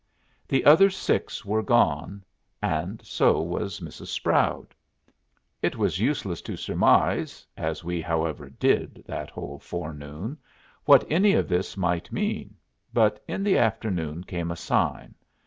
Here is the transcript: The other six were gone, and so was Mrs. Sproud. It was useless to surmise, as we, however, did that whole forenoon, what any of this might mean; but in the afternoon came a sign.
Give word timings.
The 0.47 0.65
other 0.65 0.89
six 0.89 1.45
were 1.45 1.61
gone, 1.61 2.23
and 2.59 3.05
so 3.05 3.39
was 3.39 3.81
Mrs. 3.81 4.07
Sproud. 4.07 4.73
It 5.61 5.75
was 5.75 5.99
useless 5.99 6.41
to 6.41 6.57
surmise, 6.57 7.45
as 7.55 7.83
we, 7.83 8.01
however, 8.01 8.49
did 8.49 9.03
that 9.05 9.29
whole 9.29 9.59
forenoon, 9.59 10.39
what 10.85 11.05
any 11.07 11.33
of 11.33 11.47
this 11.47 11.77
might 11.77 12.11
mean; 12.11 12.55
but 12.91 13.23
in 13.27 13.43
the 13.43 13.59
afternoon 13.59 14.23
came 14.23 14.49
a 14.49 14.55
sign. 14.55 15.13